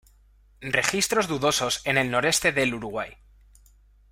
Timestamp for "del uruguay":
2.51-3.13